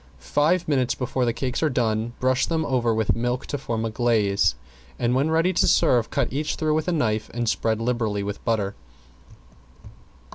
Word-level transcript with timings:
Five 0.17 0.67
minutes 0.67 0.95
before 0.95 1.25
the 1.25 1.31
cakes 1.31 1.61
are 1.61 1.69
done 1.69 2.13
brush 2.19 2.47
them 2.47 2.65
over 2.65 2.91
with 2.91 3.15
milk 3.15 3.45
to 3.45 3.57
form 3.59 3.85
a 3.85 3.91
glaze, 3.91 4.55
and 4.97 5.13
when 5.13 5.29
ready 5.29 5.53
to 5.53 5.67
serve 5.67 6.09
cut 6.09 6.33
each 6.33 6.55
through 6.55 6.73
with 6.73 6.87
a 6.87 6.91
knife 6.91 7.29
and 7.35 7.47
spread 7.47 7.79
liberally 7.79 8.23
with 8.23 8.43
butter. 8.43 8.73